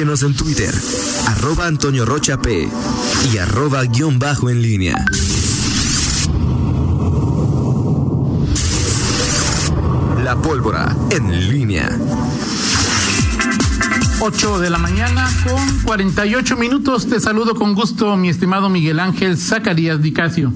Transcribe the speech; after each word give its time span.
Síguenos 0.00 0.22
en 0.22 0.36
Twitter, 0.36 0.72
arroba 1.26 1.66
Antonio 1.66 2.06
Rocha 2.06 2.40
P 2.40 2.68
y 3.32 3.38
arroba 3.38 3.82
guion 3.82 4.20
bajo 4.20 4.48
en 4.48 4.62
línea. 4.62 4.94
La 10.22 10.36
pólvora 10.40 10.94
en 11.10 11.50
línea. 11.50 11.88
8 14.20 14.60
de 14.60 14.70
la 14.70 14.78
mañana 14.78 15.28
con 15.42 15.82
48 15.82 16.56
minutos. 16.56 17.08
Te 17.08 17.18
saludo 17.18 17.56
con 17.56 17.74
gusto, 17.74 18.16
mi 18.16 18.28
estimado 18.28 18.68
Miguel 18.68 19.00
Ángel 19.00 19.36
Zacarías 19.36 20.00
Dicasio. 20.00 20.52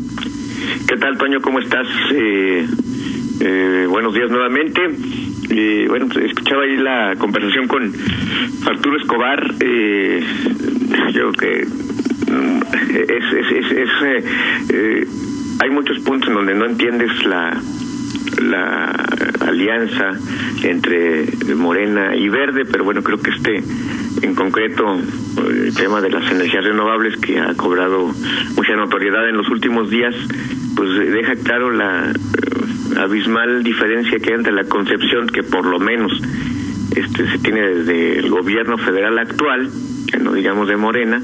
¿Qué 0.86 0.96
tal, 0.98 1.18
Toño? 1.18 1.42
¿Cómo 1.42 1.58
estás? 1.58 1.88
Eh, 2.12 2.68
eh, 3.40 3.86
buenos 3.90 4.14
días 4.14 4.30
nuevamente. 4.30 5.31
Eh, 5.54 5.86
bueno, 5.86 6.08
pues, 6.08 6.24
escuchaba 6.24 6.62
ahí 6.62 6.76
la 6.78 7.14
conversación 7.18 7.68
con 7.68 7.92
Arturo 8.66 8.96
Escobar. 8.96 9.54
Eh, 9.60 10.24
yo 11.12 11.30
creo 11.30 11.32
que 11.32 11.66
mm, 12.32 12.62
es, 12.90 13.32
es, 13.34 13.52
es, 13.52 13.72
es 13.72 13.88
eh, 14.02 14.24
eh, 14.70 15.06
hay 15.60 15.70
muchos 15.70 15.98
puntos 16.00 16.30
en 16.30 16.34
donde 16.36 16.54
no 16.54 16.64
entiendes 16.64 17.24
la 17.26 17.60
la 18.40 18.90
alianza 19.40 20.12
entre 20.62 21.26
Morena 21.54 22.16
y 22.16 22.28
Verde, 22.28 22.64
pero 22.64 22.82
bueno, 22.82 23.02
creo 23.02 23.20
que 23.20 23.30
este 23.30 23.62
en 24.22 24.34
concreto 24.34 24.98
el 25.48 25.74
tema 25.74 26.00
de 26.00 26.10
las 26.10 26.30
energías 26.30 26.64
renovables 26.64 27.16
que 27.18 27.38
ha 27.38 27.54
cobrado 27.54 28.10
mucha 28.56 28.74
notoriedad 28.74 29.28
en 29.28 29.36
los 29.36 29.48
últimos 29.48 29.90
días, 29.90 30.14
pues 30.76 31.12
deja 31.12 31.34
claro 31.36 31.70
la 31.70 32.10
eh, 32.10 32.51
abismal 32.98 33.62
diferencia 33.62 34.18
que 34.18 34.30
hay 34.30 34.34
entre 34.36 34.52
la 34.52 34.64
concepción 34.64 35.26
que 35.28 35.42
por 35.42 35.64
lo 35.66 35.78
menos 35.78 36.12
este 36.96 37.30
se 37.30 37.38
tiene 37.38 37.60
desde 37.62 38.18
el 38.18 38.28
gobierno 38.30 38.76
federal 38.78 39.18
actual, 39.18 39.70
que 40.10 40.18
no 40.18 40.32
digamos 40.34 40.68
de 40.68 40.76
Morena, 40.76 41.22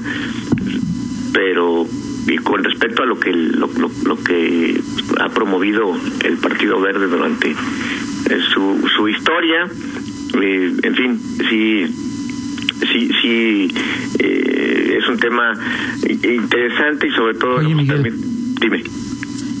pero 1.33 1.85
y 2.27 2.37
con 2.37 2.63
respecto 2.63 3.03
a 3.03 3.05
lo 3.05 3.19
que 3.19 3.31
lo, 3.33 3.69
lo, 3.77 3.89
lo 4.05 4.23
que 4.23 4.79
ha 5.19 5.29
promovido 5.29 5.95
el 6.23 6.37
Partido 6.37 6.79
Verde 6.79 7.07
durante 7.07 7.51
eh, 7.51 7.55
su, 8.53 8.87
su 8.95 9.07
historia, 9.09 9.67
eh, 10.41 10.73
en 10.83 10.95
fin, 10.95 11.19
sí 11.49 11.85
sí 12.91 13.11
sí 13.21 13.73
eh, 14.19 14.97
es 15.01 15.07
un 15.09 15.17
tema 15.17 15.53
interesante 16.07 17.07
y 17.07 17.11
sobre 17.11 17.35
todo 17.35 17.55
Oye, 17.57 17.75
Miguel. 17.75 17.95
también- 18.03 18.55
dime 18.59 18.83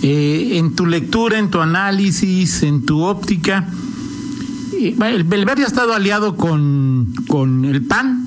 Eh, 0.01 0.57
en 0.57 0.75
tu 0.75 0.85
lectura, 0.85 1.37
en 1.39 1.49
tu 1.49 1.59
análisis, 1.59 2.63
en 2.63 2.85
tu 2.85 3.01
óptica, 3.03 3.67
eh, 4.73 4.95
el, 4.97 5.33
el 5.33 5.45
Verde 5.45 5.63
ha 5.63 5.67
estado 5.67 5.93
aliado 5.93 6.37
con, 6.37 7.13
con 7.27 7.65
el 7.65 7.83
PAN, 7.85 8.25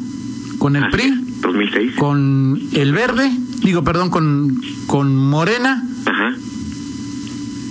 con 0.59 0.77
el 0.77 0.85
Ah, 0.85 0.89
PRI, 0.91 1.15
2006 1.41 1.93
con 1.97 2.61
el 2.73 2.93
Verde, 2.93 3.31
digo, 3.63 3.83
perdón, 3.85 4.11
con, 4.11 4.61
con 4.87 5.17
Morena. 5.17 5.83
ajá 6.07 6.35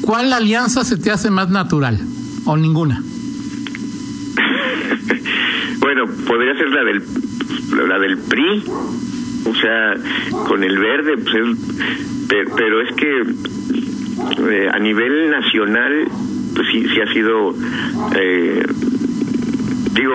¿Cuál 0.02 0.34
alianza 0.34 0.84
se 0.84 0.98
te 0.98 1.12
hace 1.12 1.30
más 1.30 1.50
natural? 1.52 2.00
¿O 2.46 2.58
ninguna? 2.58 3.04
bueno 5.80 6.06
podría 6.28 6.54
ser 6.56 6.70
la 6.70 6.84
del 6.84 7.04
la 7.88 8.00
del 8.00 8.18
PRI 8.18 8.64
o 9.46 9.56
sea 9.56 9.94
con 10.48 10.64
el 10.64 10.78
verde 10.78 11.18
pues 11.18 11.36
es- 11.36 11.58
pero, 12.56 12.82
es 12.82 12.96
que 12.96 13.22
eh, 14.50 14.70
a 14.72 14.80
nivel 14.80 15.30
nacional 15.30 16.08
pues 16.56 16.68
sí 16.72 16.86
sí 16.94 17.02
ha 17.02 17.08
sido 17.12 17.54
eh, 18.16 18.64
digo 19.94 20.14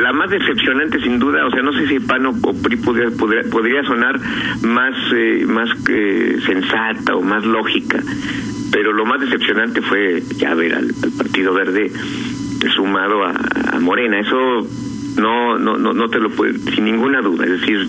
la, 0.00 0.12
más 0.12 0.30
decepcionante 0.30 1.00
sin 1.00 1.18
duda 1.18 1.46
o 1.46 1.50
sea 1.50 1.62
no 1.62 1.72
sé 1.72 1.86
si 1.88 2.00
PAN 2.00 2.26
o, 2.26 2.32
PRI 2.62 2.76
podría, 2.76 3.10
podría, 3.50 3.82
sonar 3.84 4.18
más 4.62 4.94
eh, 5.14 5.44
más 5.46 5.68
eh, 5.88 6.38
sensata 6.46 7.14
o 7.14 7.22
más 7.22 7.44
lógica 7.44 8.00
pero 8.72 8.92
lo 8.92 9.04
más 9.04 9.20
decepcionante 9.20 9.82
fue 9.82 10.22
ya 10.36 10.54
ver 10.54 10.74
al, 10.74 10.92
Partido 11.16 11.52
Verde 11.52 11.90
sumado 12.74 13.24
a 13.24 13.80
Morena. 13.80 14.20
Eso 14.20 14.66
no 15.16 15.58
no 15.58 15.76
no 15.76 15.92
no 15.92 16.08
te 16.08 16.18
lo 16.20 16.30
puedo 16.30 16.52
sin 16.74 16.84
ninguna 16.84 17.20
duda 17.20 17.44
es 17.44 17.60
decir 17.60 17.86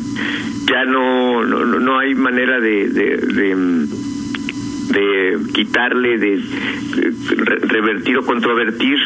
ya 0.65 0.85
no 0.85 1.43
no, 1.45 1.65
no- 1.65 1.99
hay 1.99 2.15
manera 2.15 2.59
de, 2.59 2.87
de, 2.89 3.55
mm, 3.55 3.87
quitarle, 5.53 6.17
de 6.17 6.41
re- 7.37 7.59
revertir 7.59 8.17
o 8.17 8.25
controvertir 8.25 8.97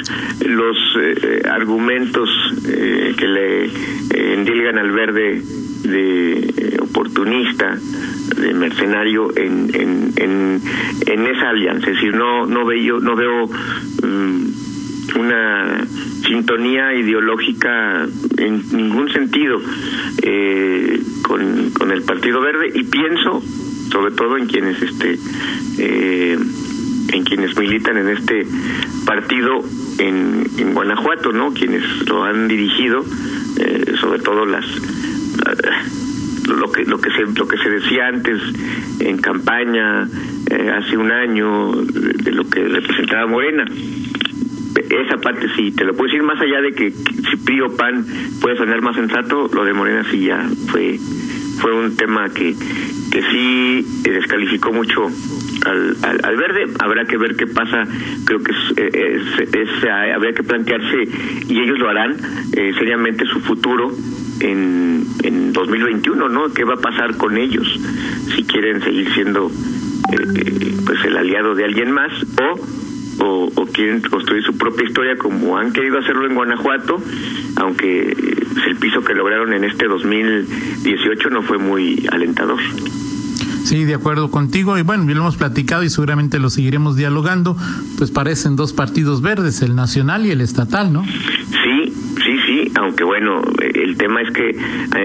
los 0.47 0.77
eh, 0.99 1.41
argumentos 1.49 2.29
eh, 2.67 3.13
que 3.17 3.27
le 3.27 3.65
eh, 3.65 4.33
endilgan 4.35 4.77
al 4.79 4.91
verde 4.91 5.41
de 5.83 6.33
eh, 6.33 6.77
oportunista, 6.81 7.77
de 8.37 8.53
mercenario 8.53 9.35
en, 9.37 9.69
en, 9.75 10.11
en, 10.17 10.61
en 11.07 11.27
esa 11.27 11.49
alianza. 11.49 11.89
Es 11.91 11.95
decir, 11.97 12.15
no, 12.15 12.45
no 12.47 12.65
veo, 12.65 12.99
no 12.99 13.15
veo 13.15 13.45
mm, 13.47 14.45
una 15.13 15.85
sintonía 16.25 16.93
ideológica 16.93 18.07
en 18.37 18.63
ningún 18.71 19.09
sentido 19.11 19.61
eh, 20.21 20.99
con, 21.21 21.71
con 21.71 21.91
el 21.91 22.01
Partido 22.03 22.41
Verde 22.41 22.71
y 22.73 22.83
pienso 22.83 23.41
sobre 23.91 24.13
todo 24.13 24.37
en 24.37 24.47
quienes 24.47 24.81
este 24.81 25.17
eh, 25.77 26.37
en 27.09 27.23
quienes 27.23 27.57
militan 27.57 27.97
en 27.97 28.09
este 28.09 28.47
partido 29.05 29.63
en, 29.99 30.45
en 30.57 30.73
Guanajuato 30.73 31.31
no 31.31 31.53
quienes 31.53 31.83
lo 32.07 32.23
han 32.23 32.47
dirigido 32.47 33.05
eh, 33.59 33.95
sobre 33.99 34.19
todo 34.19 34.45
las 34.45 34.65
lo 36.47 36.71
que 36.71 36.83
lo 36.83 36.99
que 36.99 37.09
se 37.11 37.25
lo 37.37 37.47
que 37.47 37.57
se 37.57 37.69
decía 37.69 38.07
antes 38.07 38.41
en 38.99 39.17
campaña 39.17 40.07
eh, 40.49 40.71
hace 40.71 40.97
un 40.97 41.11
año 41.11 41.71
de, 41.75 42.13
de 42.13 42.31
lo 42.31 42.49
que 42.49 42.63
representaba 42.67 43.27
Morena 43.27 43.65
esa 44.89 45.17
parte 45.17 45.47
sí, 45.55 45.71
te 45.71 45.83
lo 45.83 45.93
puedo 45.93 46.05
decir 46.05 46.23
más 46.23 46.39
allá 46.39 46.61
de 46.61 46.73
que, 46.73 46.91
si 46.91 47.37
PRI 47.37 47.61
PAN 47.77 48.05
puede 48.41 48.57
sonar 48.57 48.81
más 48.81 48.95
sensato, 48.95 49.49
lo 49.53 49.65
de 49.65 49.73
Morena 49.73 50.05
sí 50.09 50.25
ya 50.25 50.47
fue 50.67 50.99
fue 51.59 51.73
un 51.73 51.95
tema 51.95 52.29
que, 52.29 52.53
que 53.11 53.21
sí 53.31 53.85
eh, 54.03 54.11
descalificó 54.11 54.73
mucho 54.73 55.07
al, 55.65 55.95
al, 56.23 56.37
verde. 56.37 56.65
Habrá 56.79 57.05
que 57.05 57.17
ver 57.17 57.35
qué 57.37 57.47
pasa. 57.47 57.83
Creo 58.25 58.43
que 58.43 58.51
es, 58.51 58.77
eh, 58.77 59.21
es, 59.41 59.83
eh, 59.83 59.89
habría 60.13 60.33
que 60.33 60.43
plantearse, 60.43 61.03
y 61.47 61.59
ellos 61.61 61.79
lo 61.79 61.89
harán, 61.89 62.17
eh, 62.53 62.73
seriamente 62.77 63.25
su 63.25 63.39
futuro 63.39 63.91
en, 64.41 65.05
en 65.23 65.53
2021, 65.53 66.29
¿no? 66.29 66.53
¿Qué 66.53 66.63
va 66.63 66.75
a 66.75 66.81
pasar 66.81 67.17
con 67.17 67.37
ellos? 67.37 67.79
Si 68.35 68.43
quieren 68.43 68.81
seguir 68.81 69.11
siendo 69.13 69.49
eh, 70.11 70.17
eh, 70.35 70.73
pues 70.85 71.03
el 71.05 71.17
aliado 71.17 71.55
de 71.55 71.65
alguien 71.65 71.91
más 71.91 72.11
o 72.41 72.84
o, 73.25 73.51
o 73.55 73.65
quieren 73.67 74.01
construir 74.01 74.43
su 74.43 74.57
propia 74.57 74.85
historia 74.87 75.17
como 75.17 75.57
han 75.57 75.73
querido 75.73 75.99
hacerlo 75.99 76.27
en 76.27 76.35
Guanajuato, 76.35 77.01
aunque 77.57 78.11
eh, 78.11 78.15
el 78.67 78.75
piso 78.77 79.01
que 79.03 79.13
lograron 79.13 79.53
en 79.53 79.63
este 79.63 79.87
2018 79.87 81.29
no 81.29 81.41
fue 81.41 81.57
muy 81.57 82.07
alentador. 82.11 82.59
Sí, 83.65 83.83
de 83.83 83.95
acuerdo 83.95 84.29
contigo. 84.29 84.77
Y 84.77 84.83
bueno, 84.83 85.07
ya 85.07 85.15
lo 85.15 85.21
hemos 85.21 85.37
platicado 85.37 85.83
y 85.83 85.89
seguramente 85.89 86.37
lo 86.37 86.51
seguiremos 86.51 86.95
dialogando. 86.95 87.57
Pues 87.97 88.11
parecen 88.11 88.55
dos 88.55 88.73
partidos 88.73 89.23
verdes, 89.23 89.63
el 89.63 89.75
nacional 89.75 90.23
y 90.27 90.31
el 90.31 90.41
estatal, 90.41 90.93
¿no? 90.93 91.03
Sí, 91.03 91.91
sí, 92.23 92.37
sí, 92.45 92.71
aunque 92.75 93.03
bueno, 93.03 93.41
el 93.59 93.97
tema 93.97 94.21
es 94.21 94.31
que 94.31 94.49
eh, 94.51 94.55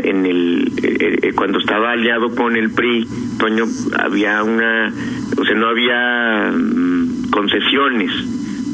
en 0.04 0.26
el 0.26 0.72
eh, 0.82 1.18
eh, 1.22 1.32
cuando 1.34 1.58
estaba 1.58 1.92
aliado 1.92 2.34
con 2.34 2.54
el 2.54 2.70
PRI, 2.70 3.08
Toño, 3.38 3.64
había 3.98 4.42
una, 4.42 4.92
o 5.38 5.44
sea, 5.44 5.54
no 5.54 5.66
había 5.68 6.52
mm, 6.52 6.99
concesiones. 7.30 8.12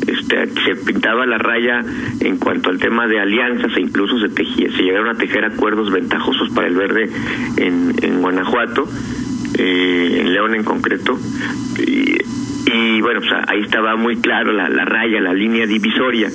Este, 0.06 0.46
se 0.64 0.76
pintaba 0.84 1.26
la 1.26 1.38
raya 1.38 1.84
en 2.20 2.36
cuanto 2.36 2.70
al 2.70 2.78
tema 2.78 3.08
de 3.08 3.18
alianzas 3.18 3.76
e 3.76 3.80
incluso 3.80 4.18
se 4.20 4.28
tejía, 4.28 4.70
se 4.70 4.82
llegaron 4.82 5.08
a 5.08 5.14
tejer 5.14 5.44
acuerdos 5.44 5.90
ventajosos 5.90 6.50
para 6.50 6.68
el 6.68 6.76
verde 6.76 7.10
en, 7.56 8.20
Guanajuato, 8.20 8.86
eh, 9.58 10.18
en 10.20 10.32
León 10.32 10.54
en 10.54 10.64
concreto, 10.64 11.18
y, 11.78 12.18
y 12.72 13.00
bueno, 13.00 13.20
pues 13.20 13.32
ahí 13.48 13.62
estaba 13.62 13.96
muy 13.96 14.16
claro 14.16 14.52
la, 14.52 14.68
la 14.68 14.84
raya, 14.84 15.20
la 15.20 15.32
línea 15.32 15.66
divisoria. 15.66 16.28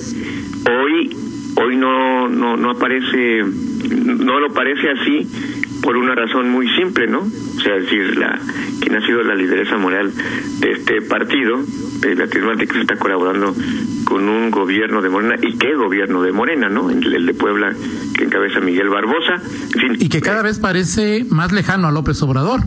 Hoy 0.70 1.16
hoy 1.56 1.76
no 1.76 2.28
no 2.28 2.56
no 2.56 2.70
aparece 2.70 3.44
no 3.44 4.40
lo 4.40 4.52
parece 4.52 4.90
así 4.90 5.26
por 5.82 5.96
una 5.96 6.14
razón 6.14 6.48
muy 6.50 6.68
simple, 6.76 7.08
¿no? 7.08 7.20
O 7.20 7.60
sea, 7.60 7.76
es 7.76 7.84
decir, 7.84 8.16
la 8.16 8.38
quien 8.82 8.96
ha 8.96 9.06
sido 9.06 9.22
la 9.22 9.34
lideresa 9.34 9.78
moral 9.78 10.12
de 10.60 10.72
este 10.72 11.02
partido, 11.02 11.60
eh, 11.60 12.14
Beatriz 12.16 12.42
Márquez 12.42 12.68
está 12.74 12.96
colaborando 12.96 13.54
con 14.04 14.28
un 14.28 14.50
gobierno 14.50 15.00
de 15.00 15.08
Morena 15.08 15.36
y 15.40 15.56
qué 15.56 15.74
gobierno 15.74 16.22
de 16.22 16.32
Morena, 16.32 16.68
¿no? 16.68 16.90
El, 16.90 17.14
el 17.14 17.26
de 17.26 17.34
Puebla 17.34 17.72
que 18.16 18.24
encabeza 18.24 18.60
Miguel 18.60 18.88
Barbosa, 18.88 19.34
en 19.74 19.80
fin. 19.80 19.96
Y 20.00 20.08
que 20.08 20.20
cada 20.20 20.42
vez 20.42 20.58
parece 20.58 21.24
más 21.30 21.52
lejano 21.52 21.88
a 21.88 21.92
López 21.92 22.20
Obrador. 22.22 22.60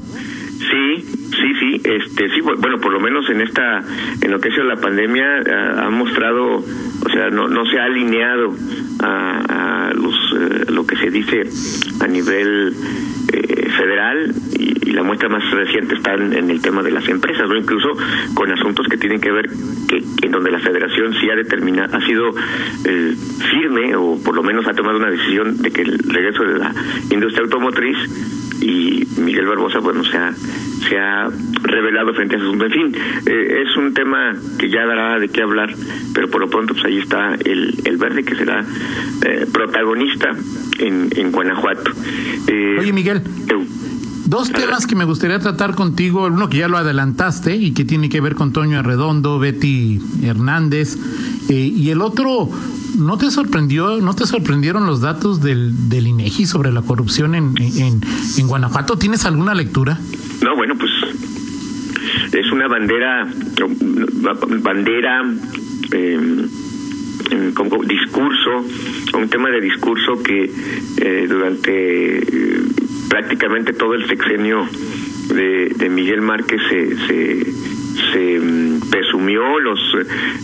Sí, 0.57 1.15
Sí, 1.35 1.53
sí, 1.59 1.81
este, 1.83 2.29
sí, 2.29 2.41
bueno, 2.41 2.79
por 2.79 2.93
lo 2.93 2.99
menos 2.99 3.29
en 3.29 3.41
esta, 3.41 3.83
en 4.21 4.31
lo 4.31 4.39
que 4.39 4.49
ha 4.49 4.51
sido 4.51 4.63
la 4.63 4.77
pandemia, 4.77 5.41
ha 5.77 5.89
mostrado, 5.89 6.57
o 6.57 7.09
sea, 7.11 7.29
no, 7.29 7.49
no 7.49 7.65
se 7.65 7.77
ha 7.77 7.85
alineado 7.85 8.55
a, 8.99 9.89
a 9.89 9.93
los, 9.93 10.15
eh, 10.39 10.71
lo 10.71 10.85
que 10.87 10.95
se 10.95 11.09
dice 11.09 11.43
a 11.99 12.07
nivel 12.07 12.73
eh, 12.73 12.75
federal 13.75 14.33
y, 14.57 14.75
la 14.95 15.03
muestra 15.03 15.27
más 15.27 15.43
reciente 15.51 15.95
está 15.95 16.13
en, 16.13 16.49
el 16.49 16.61
tema 16.61 16.81
de 16.81 16.89
las 16.89 17.05
empresas, 17.09 17.49
o 17.49 17.55
incluso 17.55 17.89
con 18.33 18.49
asuntos 18.49 18.87
que 18.87 18.95
tienen 18.95 19.19
que 19.19 19.29
ver 19.29 19.49
que 19.89 20.01
en 20.21 20.31
donde 20.31 20.51
la 20.51 20.59
Federación 20.59 21.13
sí 21.19 21.29
ha 21.29 21.35
determinado, 21.35 21.97
ha 21.97 22.01
sido 22.05 22.29
eh, 22.85 23.13
firme 23.51 23.93
o 23.97 24.17
por 24.23 24.35
lo 24.35 24.43
menos 24.43 24.65
ha 24.67 24.73
tomado 24.73 24.97
una 24.97 25.09
decisión 25.09 25.61
de 25.61 25.71
que 25.71 25.81
el 25.81 25.99
regreso 25.99 26.43
de 26.43 26.59
la 26.59 26.73
industria 27.11 27.43
automotriz 27.43 27.97
y 28.61 29.05
Miguel 29.17 29.45
Barbosa, 29.45 29.79
bueno, 29.79 30.03
se 30.03 30.17
ha, 30.17 30.33
se 30.87 30.97
ha 30.97 31.29
revelado 31.63 32.13
frente 32.13 32.35
a 32.35 32.37
ese 32.37 32.47
asunto. 32.47 32.65
En 32.65 32.71
fin, 32.71 32.95
eh, 33.25 33.63
es 33.63 33.77
un 33.77 33.93
tema 33.93 34.33
que 34.57 34.69
ya 34.69 34.85
dará 34.85 35.19
de 35.19 35.29
qué 35.29 35.41
hablar, 35.41 35.73
pero 36.13 36.29
por 36.29 36.41
lo 36.41 36.49
pronto 36.49 36.73
pues 36.73 36.85
ahí 36.85 36.97
está 36.97 37.35
el, 37.35 37.75
el 37.83 37.97
verde 37.97 38.23
que 38.23 38.35
será 38.35 38.65
eh, 39.25 39.45
protagonista 39.51 40.31
en, 40.79 41.09
en 41.15 41.31
Guanajuato. 41.31 41.91
Eh, 42.47 42.77
Oye, 42.79 42.93
Miguel. 42.93 43.21
Dos 44.25 44.51
temas 44.51 44.87
que 44.87 44.95
me 44.95 45.05
gustaría 45.05 45.39
tratar 45.39 45.75
contigo, 45.75 46.25
uno 46.25 46.49
que 46.49 46.57
ya 46.57 46.67
lo 46.67 46.77
adelantaste 46.77 47.55
y 47.55 47.73
que 47.73 47.85
tiene 47.85 48.09
que 48.09 48.21
ver 48.21 48.35
con 48.35 48.53
Toño 48.53 48.79
Arredondo, 48.79 49.37
Betty 49.37 49.99
Hernández, 50.23 50.97
y 51.47 51.89
el 51.91 52.01
otro, 52.01 52.49
¿no 52.97 53.17
te 53.17 53.29
sorprendió, 53.29 54.01
no 54.01 54.15
te 54.15 54.25
sorprendieron 54.25 54.87
los 54.87 55.01
datos 55.01 55.41
del, 55.41 55.89
del 55.89 56.07
INEGI 56.07 56.47
sobre 56.47 56.71
la 56.71 56.81
corrupción 56.81 57.35
en, 57.35 57.53
en, 57.57 58.01
en 58.37 58.47
Guanajuato? 58.47 58.97
¿Tienes 58.97 59.25
alguna 59.25 59.53
lectura? 59.53 59.99
No, 60.41 60.55
bueno, 60.55 60.75
pues 60.75 60.91
es 62.33 62.51
una 62.51 62.67
bandera, 62.67 63.27
bandera, 64.61 65.21
eh, 65.91 66.47
como 67.53 67.83
discurso, 67.83 68.65
un 69.17 69.29
tema 69.29 69.49
de 69.49 69.61
discurso 69.61 70.21
que 70.23 70.51
eh, 70.97 71.25
durante 71.27 72.17
eh, 72.19 72.61
prácticamente 73.09 73.73
todo 73.73 73.93
el 73.93 74.07
sexenio 74.07 74.67
de, 75.33 75.73
de 75.75 75.89
Miguel 75.89 76.21
Márquez 76.21 76.61
se, 76.69 76.95
se 78.11 78.39
mm, 78.39 78.89
presumió 78.89 79.59
los 79.59 79.79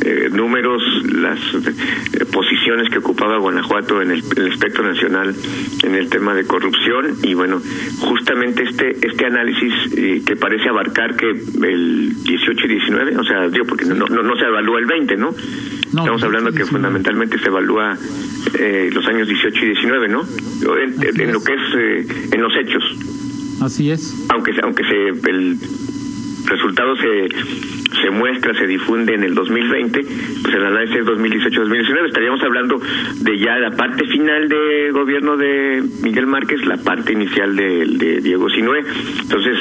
eh, 0.06 0.30
números, 0.32 0.82
las 1.06 1.40
eh, 1.40 2.26
posiciones 2.32 2.90
que 2.90 3.00
ocupaba 3.00 3.38
Guanajuato 3.38 4.02
en 4.02 4.12
el, 4.12 4.20
espectro 4.20 4.84
nacional 4.84 5.36
en 5.84 5.96
el 5.96 6.10
tema 6.10 6.34
de 6.34 6.46
corrupción 6.46 7.16
y 7.24 7.34
bueno, 7.34 7.62
justamente 8.00 8.64
este 8.64 8.92
este 9.06 9.26
análisis 9.26 9.74
eh, 9.96 10.22
que 10.26 10.36
parece 10.36 10.70
abarcar 10.70 11.16
que 11.16 11.30
el 11.30 12.24
18 12.24 12.66
y 12.66 12.70
19, 12.70 13.18
o 13.18 13.24
sea, 13.24 13.48
digo, 13.50 13.66
porque 13.66 13.86
no, 13.86 14.06
no, 14.06 14.24
no 14.24 14.36
se 14.36 14.46
evalúa 14.46 14.80
el 14.80 14.86
20, 14.86 15.18
¿no? 15.18 15.34
Estamos 16.00 16.24
hablando 16.24 16.52
que 16.54 16.66
fundamentalmente 16.66 17.38
se 17.38 17.48
evalúa 17.48 17.98
los 18.94 19.08
años 19.08 19.28
18 19.28 19.58
y 19.58 19.66
19, 19.68 20.08
¿no? 20.08 20.22
En, 20.22 21.32
lo 21.32 21.44
que 21.44 21.54
es 21.54 22.34
en 22.34 22.42
los 22.42 22.54
hechos. 22.56 22.84
Así 23.62 23.92
es. 23.92 24.26
Aunque 24.30 24.54
aunque 24.64 24.84
se 24.84 25.10
el 25.30 25.58
resultado 26.46 26.96
se, 26.96 27.28
se 28.02 28.10
muestra, 28.10 28.54
se 28.54 28.68
difunde 28.68 29.14
en 29.16 29.24
el 29.24 29.34
2020, 29.34 30.02
pues 30.44 30.56
el 30.56 30.66
análisis 30.66 30.98
es 30.98 31.06
2018-2019. 31.06 32.08
Estaríamos 32.08 32.44
hablando 32.44 32.82
de 33.22 33.38
ya 33.38 33.58
la 33.58 33.72
parte 33.72 34.06
final 34.08 34.50
de 34.50 34.92
gobierno 34.92 35.38
de 35.38 35.84
Miguel 36.04 36.28
Márquez, 36.28 36.66
la 36.66 36.78
parte 36.78 37.14
inicial 37.14 37.56
de, 37.56 37.86
de 37.86 38.22
Diego 38.22 38.50
Sinué. 38.50 38.84
Entonces, 39.22 39.58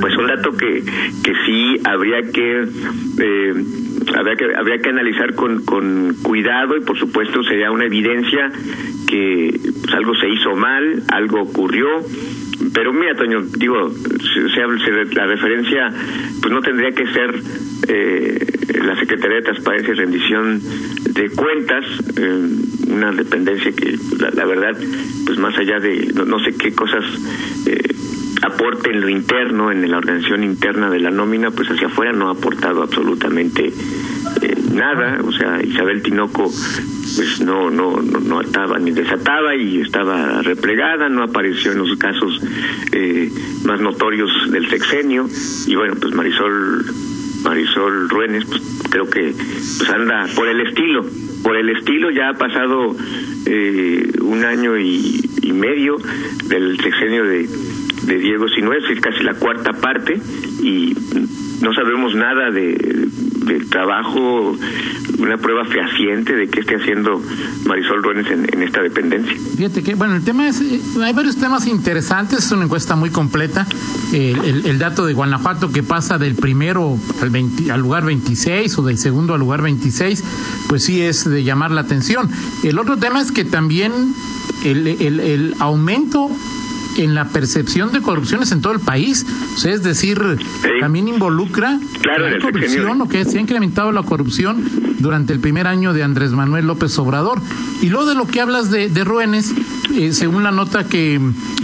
pues 0.00 0.16
un 0.16 0.26
dato 0.26 0.56
que, 0.56 0.82
que 1.22 1.32
sí 1.46 1.80
habría 1.84 2.22
que... 2.32 2.64
Eh, 3.20 3.54
habría 4.16 4.36
que 4.36 4.54
habría 4.54 4.78
que 4.78 4.88
analizar 4.88 5.34
con, 5.34 5.64
con 5.64 6.14
cuidado 6.22 6.76
y 6.76 6.80
por 6.80 6.98
supuesto 6.98 7.42
sería 7.42 7.70
una 7.70 7.84
evidencia 7.84 8.50
que 9.06 9.58
pues, 9.82 9.94
algo 9.94 10.14
se 10.14 10.28
hizo 10.28 10.54
mal, 10.56 11.02
algo 11.12 11.42
ocurrió 11.42 11.88
pero 12.74 12.92
mira, 12.92 13.14
Toño, 13.14 13.42
digo, 13.56 13.90
se, 13.90 15.14
la 15.14 15.26
referencia, 15.26 15.92
pues 16.40 16.52
no 16.52 16.60
tendría 16.60 16.90
que 16.90 17.06
ser 17.06 17.42
eh, 17.88 18.46
la 18.84 18.98
Secretaría 18.98 19.36
de 19.36 19.42
Transparencia 19.42 19.92
y 19.92 19.96
Rendición 19.96 20.60
de 21.04 21.30
Cuentas, 21.30 21.84
eh, 22.16 22.48
una 22.88 23.12
dependencia 23.12 23.70
que, 23.72 23.96
la, 24.18 24.44
verdad, 24.44 24.76
pues 25.26 25.38
más 25.38 25.56
allá 25.56 25.78
de 25.78 26.12
no, 26.26 26.38
sé 26.40 26.54
qué 26.56 26.74
cosas 26.74 27.04
eh, 27.66 27.94
aporte 28.42 28.90
en 28.90 29.00
lo 29.00 29.08
interno, 29.08 29.70
en 29.70 29.88
la 29.88 29.98
organización 29.98 30.42
interna 30.42 30.90
de 30.90 30.98
la 30.98 31.10
nómina, 31.10 31.50
pues 31.50 31.68
hacia 31.70 31.86
afuera 31.86 32.12
no 32.12 32.28
ha 32.28 32.32
aportado 32.32 32.82
absolutamente 32.82 33.66
eh, 34.42 34.54
nada. 34.72 35.20
O 35.24 35.32
sea, 35.32 35.62
Isabel 35.62 36.02
Tinoco 36.02 36.50
pues 37.18 37.40
no, 37.40 37.68
no, 37.68 38.00
no, 38.00 38.38
ataba 38.38 38.78
ni 38.78 38.92
desataba 38.92 39.52
y 39.56 39.80
estaba 39.80 40.40
replegada, 40.40 41.08
no 41.08 41.24
apareció 41.24 41.72
en 41.72 41.78
los 41.78 41.98
casos 41.98 42.40
eh, 42.92 43.28
más 43.64 43.80
notorios 43.80 44.30
del 44.52 44.70
sexenio. 44.70 45.26
Y 45.66 45.74
bueno, 45.74 45.96
pues 46.00 46.14
Marisol 46.14 46.84
Marisol 47.42 48.08
Ruénes, 48.08 48.44
pues 48.44 48.62
creo 48.88 49.10
que 49.10 49.34
pues 49.34 49.90
anda 49.90 50.28
por 50.36 50.46
el 50.46 50.60
estilo, 50.60 51.04
por 51.42 51.56
el 51.56 51.70
estilo. 51.70 52.12
Ya 52.12 52.28
ha 52.28 52.34
pasado 52.34 52.94
eh, 53.46 54.12
un 54.20 54.44
año 54.44 54.78
y, 54.78 55.24
medio 55.52 55.96
del 56.44 56.78
sexenio 56.78 57.24
de, 57.24 57.48
de 58.04 58.18
Diego 58.20 58.46
Sinués, 58.48 58.84
es 58.90 59.00
casi 59.00 59.24
la 59.24 59.34
cuarta 59.34 59.72
parte 59.72 60.20
y 60.62 60.94
no 61.62 61.74
sabemos 61.74 62.14
nada 62.14 62.52
de, 62.52 63.08
del 63.48 63.68
trabajo, 63.68 64.56
una 65.18 65.36
prueba 65.38 65.64
fehaciente 65.64 66.34
de 66.34 66.48
qué 66.48 66.60
esté 66.60 66.76
haciendo 66.76 67.20
Marisol 67.64 68.02
Ruénes 68.02 68.26
en, 68.30 68.62
esta 68.62 68.82
dependencia. 68.82 69.34
Fíjate 69.56 69.82
que, 69.82 69.94
bueno, 69.94 70.14
el 70.14 70.22
tema 70.22 70.48
es, 70.48 70.60
eh, 70.60 70.80
hay 71.02 71.12
varios 71.12 71.36
temas 71.36 71.66
interesantes, 71.66 72.44
es 72.44 72.52
una 72.52 72.64
encuesta 72.64 72.94
muy 72.96 73.10
completa. 73.10 73.66
El, 74.12 74.78
dato 74.78 75.06
de 75.06 75.12
Guanajuato 75.12 75.72
que 75.72 75.82
pasa 75.82 76.18
del 76.18 76.34
primero 76.34 76.96
al, 77.20 77.70
al 77.70 77.80
lugar 77.80 78.04
26 78.04 78.78
o 78.78 78.82
del 78.82 78.96
segundo 78.96 79.34
al 79.34 79.40
lugar 79.40 79.62
26, 79.62 80.22
pues 80.68 80.84
sí 80.84 81.02
es 81.02 81.28
de 81.28 81.42
llamar 81.42 81.72
la 81.72 81.80
atención. 81.80 82.30
El 82.62 82.78
otro 82.78 82.96
tema 82.96 83.20
es 83.20 83.32
que 83.32 83.44
también 83.44 84.14
el, 84.64 84.86
el, 84.86 85.20
el 85.20 85.54
aumento 85.58 86.30
en 86.98 87.14
la 87.14 87.26
percepción 87.26 87.92
de 87.92 88.02
corrupciones 88.02 88.52
en 88.52 88.60
todo 88.60 88.72
el 88.72 88.80
país. 88.80 89.24
O 89.54 89.58
sea, 89.58 89.72
es 89.72 89.82
decir, 89.82 90.20
también 90.80 91.08
involucra 91.08 91.78
la 92.02 92.38
corrupción 92.40 93.00
o 93.00 93.08
que 93.08 93.24
se 93.24 93.38
ha 93.38 93.40
incrementado 93.40 93.92
la 93.92 94.02
corrupción 94.02 94.64
durante 94.98 95.32
el 95.32 95.40
primer 95.40 95.66
año 95.66 95.92
de 95.92 96.02
Andrés 96.02 96.32
Manuel 96.32 96.66
López 96.66 96.98
Obrador. 96.98 97.40
Y 97.80 97.88
luego 97.88 98.06
de 98.06 98.14
lo 98.14 98.26
que 98.26 98.40
hablas 98.40 98.70
de, 98.70 98.88
de 98.88 99.04
eh, 99.94 100.12
según 100.12 100.42
la 100.42 100.50
nota 100.50 100.84
que, 100.84 101.20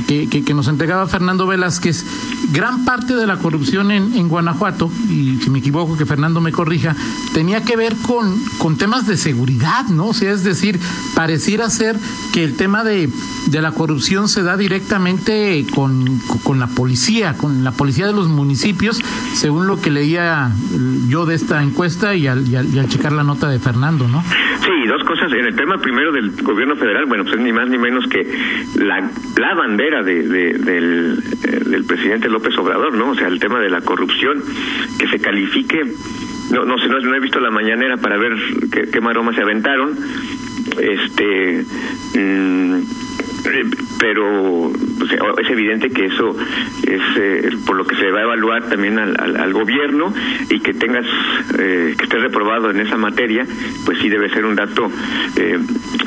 que, 0.07 0.29
que, 0.29 0.55
nos 0.55 0.69
entregaba 0.69 1.07
Fernando 1.07 1.47
Velázquez, 1.47 2.05
gran 2.53 2.85
parte 2.85 3.15
de 3.15 3.27
la 3.27 3.37
corrupción 3.37 3.91
en, 3.91 4.15
en, 4.15 4.29
Guanajuato, 4.29 4.91
y 5.11 5.39
si 5.43 5.51
me 5.51 5.59
equivoco 5.59 5.97
que 5.97 6.07
Fernando 6.07 6.41
me 6.41 6.53
corrija, 6.53 6.97
tenía 7.33 7.63
que 7.63 7.77
ver 7.77 7.95
con, 7.97 8.43
con 8.59 8.77
temas 8.77 9.07
de 9.07 9.17
seguridad, 9.17 9.87
¿no? 9.87 10.09
O 10.09 10.15
sea, 10.15 10.33
es 10.33 10.43
decir, 10.43 10.81
pareciera 11.15 11.69
ser 11.71 11.97
que 12.33 12.45
el 12.45 12.57
tema 12.57 12.83
de, 12.83 13.11
de 13.47 13.63
la 13.63 13.73
corrupción 13.73 14.29
se 14.29 14.43
da 14.43 14.57
directamente 14.57 15.24
con, 15.75 16.19
con 16.43 16.61
la 16.61 16.67
policía, 16.67 17.35
con 17.37 17.65
la 17.65 17.73
policía 17.73 18.07
de 18.07 18.13
los 18.13 18.29
municipios, 18.29 19.01
según 19.35 19.67
lo 19.67 19.81
que 19.81 19.91
leía 19.91 20.51
yo 21.09 21.25
de 21.25 21.35
esta 21.35 21.63
encuesta 21.63 22.15
y 22.15 22.27
al, 22.27 22.45
checar 22.89 23.13
la 23.13 23.25
nota 23.25 23.49
de 23.49 23.59
Fernando, 23.59 24.07
¿no? 24.07 24.23
Sí, 24.23 24.87
dos 24.87 25.03
cosas. 25.05 25.33
En 25.33 25.47
el 25.47 25.57
tema 25.57 25.79
primero 25.79 26.13
del 26.13 26.33
gobierno 26.43 26.77
federal, 26.77 27.07
bueno, 27.07 27.25
pues 27.25 27.37
es 27.37 27.43
ni 27.43 27.53
más 27.53 27.69
ni 27.69 27.79
menos 27.79 28.07
que 28.07 28.27
la, 28.77 29.11
la 29.37 29.55
bandera 29.55 30.03
de, 30.03 30.23
del, 30.25 31.23
eh, 31.43 31.61
del 31.71 31.85
presidente 31.85 32.29
López 32.29 32.57
Obrador, 32.59 32.95
¿no? 32.95 33.11
O 33.11 33.15
sea, 33.15 33.29
el 33.29 33.41
tema 33.41 33.61
de 33.61 33.71
la 33.71 33.81
corrupción, 33.81 34.43
que 34.99 35.09
se 35.09 35.21
califique 35.21 35.95
no 36.51 36.67
no 36.67 36.77
sé 36.77 36.89
no, 36.89 37.01
no, 37.01 37.15
he 37.15 37.21
visto 37.21 37.41
la 37.41 37.51
mañanera 37.51 37.97
para 37.97 38.19
ver 38.19 38.33
qué, 38.71 38.91
qué 38.91 39.01
maromas 39.01 39.35
se 39.35 39.41
aventaron 39.41 39.97
este 40.79 41.65
mm, 42.15 43.04
pero 43.99 44.73
es 45.39 45.51
evidente 45.51 45.91
que 45.91 46.07
eso 46.07 46.37
es 46.87 47.01
eh, 47.17 47.51
por 47.67 47.77
lo 47.77 47.87
que 47.87 47.97
se 47.97 48.11
va 48.11 48.21
a 48.21 48.23
evaluar 48.23 48.69
también 48.69 48.99
al, 48.99 49.17
al, 49.19 49.53
gobierno 49.53 50.13
y 50.51 50.61
que 50.61 50.73
tengas 50.75 51.05
eh, 51.59 51.95
que 51.97 52.05
estés 52.05 52.21
reprobado 52.21 52.71
en 52.71 52.81
esa 52.81 52.97
materia 52.97 53.47
pues 53.85 53.99
sí 53.99 54.09
debe 54.09 54.31
ser 54.31 54.45
un 54.45 54.55
dato 54.55 54.91
eh, 55.37 55.59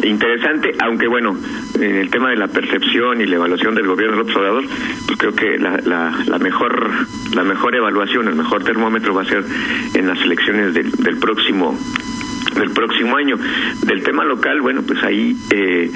interesante. 0.03 0.75
Aunque 0.79 1.08
bueno 1.08 1.38
en 1.79 1.96
el 1.96 2.10
tema 2.10 2.29
de 2.32 2.38
la 2.38 2.48
percepción 2.48 3.22
y 3.22 3.25
la 3.25 3.36
evaluación 3.36 3.75
del 3.75 3.88
gobierno 3.88 4.17
del 4.17 4.25
observador 4.25 4.63
pues 5.06 5.20
creo 5.20 5.36
que 5.36 5.58
la, 5.58 5.79
la, 6.25 6.39
mejor 6.39 6.89
la 7.36 7.44
mejor 7.44 7.75
evaluación 7.75 8.27
el 8.27 8.36
mejor 8.36 8.63
termómetro 8.63 9.13
va 9.13 9.22
a 9.22 9.25
ser 9.25 9.44
en 9.94 10.08
las 10.08 10.20
elecciones 10.22 10.74
del, 10.74 10.91
del 10.91 11.17
próximo 11.17 11.77
del 12.56 12.72
próximo 12.72 13.15
año. 13.15 13.38
Del 13.86 14.03
tema 14.03 14.24
local 14.24 14.62
bueno 14.62 14.82
pues 14.82 15.03
ahí 15.03 15.36
eh, 15.51 15.91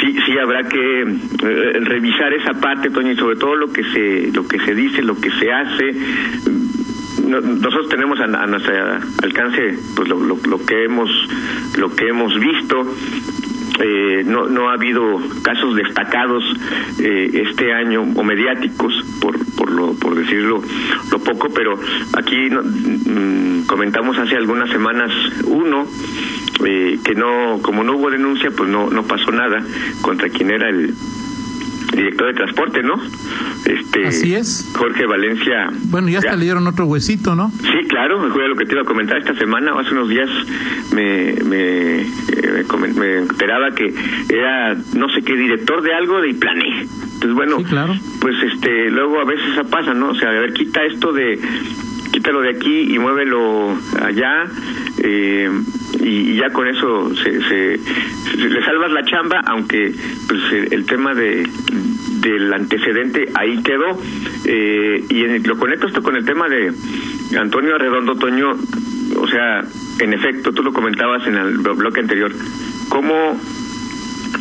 sí 0.00 0.16
sí 0.26 0.38
habrá 0.38 0.62
que 0.68 1.02
eh, 1.02 1.80
revisar 1.80 2.32
esa 2.32 2.54
parte 2.54 2.90
Toño 2.90 3.12
y 3.12 3.16
sobre 3.16 3.36
todo 3.36 3.56
lo 3.56 3.72
que 3.72 3.84
se 3.84 4.30
lo 4.32 4.46
que 4.46 4.58
se 4.60 4.74
dice 4.74 5.02
lo 5.02 5.16
que 5.20 5.30
se 5.30 5.52
hace. 5.52 5.94
Nosotros 7.24 7.88
tenemos 7.88 8.20
a, 8.20 8.26
nuestro 8.46 8.74
alcance 9.22 9.78
pues 9.96 10.08
lo, 10.08 10.18
lo, 10.18 10.66
que 10.66 10.84
hemos 10.84 11.10
lo 11.78 11.94
que 11.94 12.08
hemos 12.08 12.38
visto. 12.38 12.86
Eh, 13.80 14.22
no, 14.24 14.46
no 14.46 14.68
ha 14.68 14.74
habido 14.74 15.20
casos 15.42 15.74
destacados 15.74 16.44
eh, 17.00 17.42
este 17.48 17.72
año 17.72 18.02
o 18.14 18.22
mediáticos 18.22 18.94
por 19.20 19.36
por 19.56 19.72
lo 19.72 19.94
por 19.94 20.14
decirlo 20.14 20.62
lo 21.10 21.18
poco 21.18 21.48
pero 21.52 21.76
aquí 22.16 22.50
mm, 22.50 23.66
comentamos 23.66 24.16
hace 24.16 24.36
algunas 24.36 24.70
semanas 24.70 25.10
uno 25.46 25.88
eh, 26.64 26.98
que 27.04 27.14
no 27.14 27.60
como 27.62 27.84
no 27.84 27.96
hubo 27.96 28.10
denuncia 28.10 28.50
pues 28.50 28.68
no 28.68 28.90
no 28.90 29.02
pasó 29.04 29.30
nada 29.32 29.62
contra 30.02 30.28
quien 30.28 30.50
era 30.50 30.68
el 30.68 30.94
director 31.94 32.26
de 32.28 32.34
transporte, 32.34 32.82
¿no? 32.82 32.94
Este, 33.64 34.06
Así 34.06 34.34
es. 34.34 34.72
Jorge 34.76 35.06
Valencia. 35.06 35.68
Bueno, 35.84 36.08
ya, 36.08 36.18
hasta 36.18 36.36
le 36.36 36.44
dieron 36.44 36.66
otro 36.66 36.86
huesito, 36.86 37.34
¿no? 37.34 37.50
Sí, 37.60 37.88
claro, 37.88 38.18
me 38.18 38.48
lo 38.48 38.56
que 38.56 38.66
te 38.66 38.72
iba 38.72 38.82
a 38.82 38.84
comentar 38.84 39.18
esta 39.18 39.34
semana, 39.34 39.72
hace 39.78 39.92
unos 39.92 40.08
días 40.08 40.28
me, 40.92 41.34
me, 41.44 42.00
eh, 42.02 42.64
me, 42.96 43.16
enteraba 43.18 43.74
que 43.74 43.94
era 44.28 44.74
no 44.94 45.08
sé 45.10 45.22
qué 45.22 45.36
director 45.36 45.82
de 45.82 45.94
algo 45.94 46.20
de 46.20 46.30
Iplané. 46.30 46.82
Entonces, 46.82 47.34
bueno, 47.34 47.62
claro. 47.62 47.94
pues 48.20 48.34
este, 48.42 48.90
luego 48.90 49.20
a 49.20 49.24
veces 49.24 49.66
pasa, 49.70 49.94
¿no? 49.94 50.10
O 50.10 50.14
sea, 50.14 50.30
a 50.30 50.32
ver, 50.32 50.52
quita 50.52 50.84
esto 50.84 51.12
de 51.12 51.38
quítalo 52.12 52.42
de 52.42 52.50
aquí 52.50 52.94
y 52.94 52.98
muévelo 52.98 53.76
allá 54.00 54.44
eh, 55.02 55.50
y, 56.00 56.36
ya 56.36 56.50
con 56.50 56.66
eso 56.66 57.14
se, 57.16 57.40
se, 57.42 57.78
le 58.36 58.64
salvas 58.64 58.92
la 58.92 59.04
chamba 59.04 59.40
aunque 59.46 59.92
pues 60.28 60.70
el, 60.70 60.84
tema 60.86 61.14
de 61.14 61.46
del 62.20 62.52
antecedente 62.52 63.28
ahí 63.34 63.62
quedó 63.62 63.98
eh, 64.44 65.04
y 65.08 65.38
lo 65.46 65.58
conecto 65.58 65.86
esto 65.86 66.02
con 66.02 66.16
el 66.16 66.24
tema 66.24 66.48
de 66.48 66.72
Antonio 67.38 67.74
Arredondo 67.74 68.16
Toño 68.16 68.54
o 69.16 69.28
sea 69.28 69.64
en 70.00 70.12
efecto 70.12 70.52
tú 70.52 70.62
lo 70.62 70.72
comentabas 70.72 71.26
en 71.26 71.36
el 71.36 71.58
bloque 71.58 72.00
anterior 72.00 72.32
cómo 72.88 73.38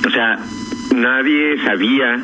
o 0.05 0.09
sea 0.11 0.39
nadie 0.93 1.61
sabía 1.63 2.23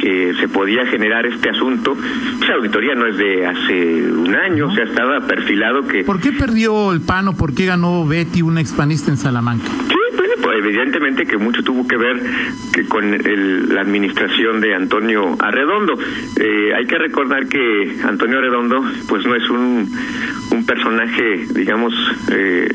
que 0.00 0.34
se 0.40 0.48
podía 0.48 0.86
generar 0.86 1.26
este 1.26 1.50
asunto. 1.50 1.96
Esa 2.42 2.54
auditoría 2.54 2.94
no 2.94 3.06
es 3.06 3.16
de 3.18 3.46
hace 3.46 4.10
un 4.10 4.34
año, 4.50 4.68
o 4.68 4.74
sea, 4.74 4.84
estaba 4.84 5.20
perfilado 5.26 5.86
que... 5.86 6.04
¿Por 6.04 6.20
qué 6.20 6.32
perdió 6.32 6.92
el 6.92 7.00
PAN 7.00 7.28
o 7.28 7.36
por 7.36 7.54
qué 7.54 7.66
ganó 7.66 8.06
Betty, 8.06 8.42
un 8.42 8.58
expanista 8.58 9.10
en 9.10 9.16
Salamanca? 9.16 9.68
Sí, 9.88 9.94
pues 10.42 10.58
evidentemente 10.58 11.26
que 11.26 11.36
mucho 11.36 11.62
tuvo 11.62 11.86
que 11.86 11.96
ver 11.96 12.20
que 12.72 12.86
con 12.86 13.10
la 13.10 13.80
administración 13.80 14.60
de 14.60 14.74
Antonio 14.74 15.36
Arredondo. 15.38 15.98
Eh, 16.38 16.72
hay 16.74 16.86
que 16.86 16.98
recordar 16.98 17.46
que 17.46 17.96
Antonio 18.04 18.38
Arredondo, 18.38 18.82
pues 19.08 19.24
no 19.26 19.34
es 19.34 19.48
un, 19.50 19.90
un 20.52 20.66
personaje, 20.66 21.46
digamos, 21.54 21.94
eh, 22.30 22.68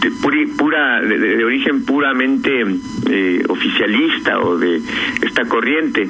de, 0.00 0.10
pura, 0.56 1.00
de, 1.00 1.44
origen 1.44 1.84
puramente 1.84 2.64
eh, 3.08 3.42
oficialista 3.48 4.40
o 4.40 4.58
de 4.58 4.80
esta 5.22 5.46
corriente. 5.46 6.08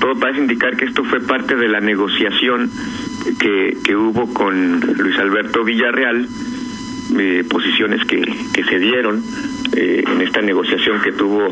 todo 0.00 0.18
parece 0.18 0.40
indicar 0.40 0.76
que 0.76 0.84
esto 0.84 1.04
fue 1.04 1.20
parte 1.20 1.56
de 1.56 1.68
la 1.68 1.80
negociación 1.80 2.70
que, 3.38 3.76
que 3.84 3.96
hubo 3.96 4.32
con 4.32 4.80
Luis 4.80 5.18
Alberto 5.18 5.64
Villarreal 5.64 6.28
eh, 7.18 7.44
posiciones 7.48 8.04
que, 8.04 8.20
que 8.52 8.64
se 8.64 8.78
dieron 8.78 9.22
eh, 9.74 10.04
en 10.06 10.20
esta 10.20 10.42
negociación 10.42 11.00
que 11.00 11.12
tuvo 11.12 11.48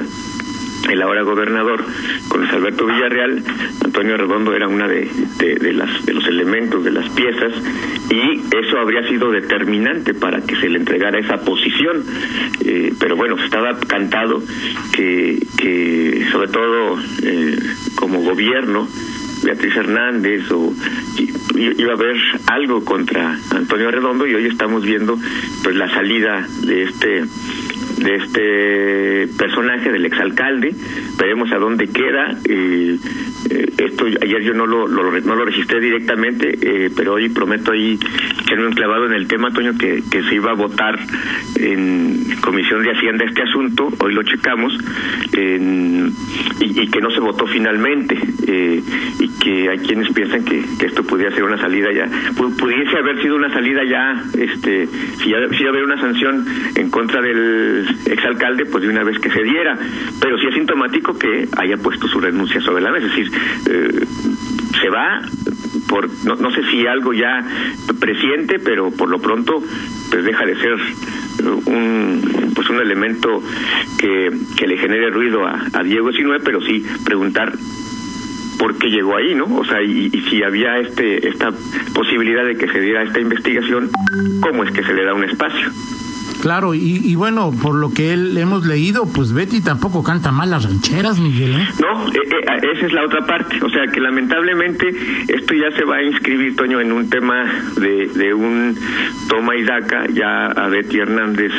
el 0.91 1.03
ahora 1.03 1.23
gobernador 1.23 1.83
con 2.29 2.41
Luis 2.41 2.53
Alberto 2.53 2.87
Villarreal, 2.87 3.43
Antonio 3.83 4.17
Redondo 4.17 4.55
era 4.55 4.69
una 4.69 4.87
de, 4.87 5.09
de, 5.39 5.73
las, 5.73 6.05
de 6.05 6.13
los 6.13 6.27
elementos, 6.27 6.85
de 6.85 6.93
las 6.93 7.09
piezas, 7.11 7.53
y 8.11 8.43
eso 8.55 8.79
habría 8.79 9.09
sido 9.09 9.33
determinante 9.33 10.15
para 10.15 10.43
que 10.43 10.57
se 10.57 10.69
le 10.69 10.79
entregara 10.79 11.19
esa 11.19 11.39
posición. 11.41 12.05
Eh, 12.65 12.93
pero 13.01 13.17
bueno, 13.17 13.37
estaba 13.43 13.79
cantado 13.81 14.43
que, 14.93 15.45
que 15.57 16.27
sobre 16.31 16.49
todo 16.49 16.99
como 17.97 18.21
gobierno, 18.21 18.87
Beatriz 19.43 19.77
Hernández 19.77 20.51
o 20.51 20.73
iba 21.57 21.93
a 21.93 21.95
haber 21.95 22.17
algo 22.47 22.85
contra 22.85 23.39
Antonio 23.51 23.91
Redondo 23.91 24.27
y 24.27 24.35
hoy 24.35 24.47
estamos 24.47 24.85
viendo 24.85 25.19
pues 25.63 25.77
la 25.77 25.89
salida 25.89 26.47
de 26.63 26.83
este 26.85 27.25
de 27.97 28.17
este 28.17 29.39
personaje 29.39 29.91
del 29.91 30.05
exalcalde 30.05 30.75
veremos 31.19 31.51
a 31.53 31.57
dónde 31.57 31.89
queda 31.89 32.37
eh, 32.45 32.99
eh, 33.51 33.73
esto 33.79 34.05
ayer 34.05 34.43
yo 34.43 34.55
no 34.55 34.67
lo, 34.67 34.87
lo, 34.87 35.19
no 35.21 35.37
lo 35.37 35.45
registré 35.45 35.81
directamente 35.81 36.59
eh, 36.61 36.91
pero 36.95 37.15
hoy 37.15 37.29
prometo 37.31 37.73
ahí 37.73 37.99
que 38.47 38.57
no 38.57 38.69
enclavado 38.69 39.07
en 39.07 39.13
el 39.13 39.27
tema 39.27 39.51
Toño 39.51 39.77
que, 39.79 40.03
que 40.11 40.23
se 40.25 40.35
iba 40.35 40.51
a 40.51 40.55
votar 40.55 40.99
en 41.57 42.37
comisión 42.41 42.83
de 42.83 42.93
hacienda 42.93 43.25
este 43.25 43.43
asunto 43.43 43.89
hoy 43.99 44.13
lo 44.13 44.23
checamos 44.23 44.77
y, 45.33 46.81
y, 46.81 46.89
que 46.89 47.01
no 47.01 47.11
se 47.11 47.21
votó 47.21 47.47
finalmente 47.47 48.17
y 49.19 49.29
que 49.41 49.69
hay 49.69 49.79
quienes 49.79 50.13
piensan 50.13 50.45
que, 50.45 50.65
esto 50.87 51.03
pudiera 51.03 51.35
ser 51.35 51.45
una 51.45 51.59
salida 51.59 51.93
ya 51.93 52.09
pudiese 52.59 52.97
haber 52.97 53.21
sido 53.21 53.37
una 53.37 53.53
salida 53.53 53.83
ya 53.85 54.23
este 54.39 54.87
si 55.19 55.31
ya 55.31 55.49
si 55.57 55.67
haber 55.67 55.85
una 55.85 56.01
sanción 56.01 56.45
en 56.75 56.91
contra 56.91 57.21
del 57.21 57.86
exalcalde 58.07 58.67
pues 58.67 58.83
de 58.83 58.91
una 58.91 59.05
vez 59.05 59.19
que 59.19 59.31
se 59.31 59.43
diera 59.43 59.79
pero 60.21 60.39
sí 60.39 60.47
es 60.47 60.55
sintomático 60.55 61.19
que 61.19 61.49
haya 61.57 61.77
puesto 61.77 62.09
su 62.09 62.21
renuncia 62.21 62.61
sobre 62.61 62.83
la 62.83 62.93
mesa 62.93 63.07
es 63.07 63.17
decir 63.17 63.33
eh, 63.71 64.07
se 64.81 64.89
va 64.91 65.23
por 65.89 66.09
no, 66.25 66.37
no 66.37 66.51
sé 66.51 66.63
si 66.71 66.87
algo 66.87 67.13
ya 67.13 67.45
presiente 68.01 68.59
pero 68.59 68.91
por 68.91 69.09
lo 69.09 69.19
pronto 69.21 69.63
pues 70.11 70.25
deja 70.25 70.45
de 70.45 70.57
ser 70.57 70.77
un 71.67 72.53
pues 72.55 72.71
un 72.71 72.81
elemento 72.81 73.43
que, 73.99 74.31
que 74.57 74.67
le 74.67 74.79
genere 74.79 75.11
ruido 75.11 75.47
a, 75.47 75.83
Diego 75.83 76.13
Sinue 76.13 76.41
pero 76.41 76.61
sí 76.63 76.85
preguntar 77.05 77.53
por 78.59 78.79
qué 78.79 78.89
llegó 78.89 79.15
ahí, 79.15 79.35
¿no? 79.35 79.45
O 79.45 79.65
sea, 79.67 79.83
y, 79.83 80.11
si 80.31 80.43
había 80.43 80.79
este 80.79 81.29
esta 81.29 81.51
posibilidad 81.95 82.45
de 82.45 82.57
que 82.57 82.67
se 82.69 82.81
diera 82.81 83.03
esta 83.03 83.21
investigación, 83.21 83.91
¿cómo 84.41 84.65
es 84.65 84.73
que 84.73 84.83
se 84.83 84.95
le 84.95 85.05
da 85.05 85.13
un 85.13 85.25
espacio? 85.25 85.71
Claro, 86.47 86.75
y, 86.75 87.13
bueno, 87.17 87.51
por 87.61 87.75
lo 87.75 87.93
que 87.93 88.13
él, 88.13 88.39
hemos 88.39 88.65
leído, 88.65 89.05
pues 89.13 89.33
Betty 89.33 89.63
tampoco 89.63 90.05
canta 90.05 90.31
mal 90.31 90.49
las 90.49 90.63
rancheras, 90.63 91.19
Miguel. 91.19 91.57
¿eh? 91.57 91.69
No, 91.81 92.07
eh, 92.07 92.21
eh, 92.23 92.71
esa 92.73 92.87
es 92.87 92.93
la 92.93 93.05
otra 93.05 93.27
parte. 93.27 93.59
O 93.65 93.69
sea, 93.69 93.89
que 93.89 94.01
lamentablemente 94.01 94.95
esto 95.27 95.55
ya 95.55 95.77
se 95.77 95.85
va 95.85 95.97
a 95.97 96.05
inscribir, 96.05 96.55
Toño, 96.55 96.81
en 96.81 96.93
un 96.93 97.11
tema 97.11 97.53
de, 97.81 98.07
de 98.15 98.33
un 98.33 98.79
toma 99.29 99.57
y 99.57 99.65
daca 99.65 100.07
ya 100.07 100.47
a 100.47 100.69
Betty 100.69 101.01
Hernández, 101.01 101.51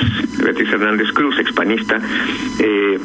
Betty 0.42 0.64
Hernández 0.64 1.12
Cruz, 1.12 1.38
expanista, 1.38 2.00
eh, 2.60 2.98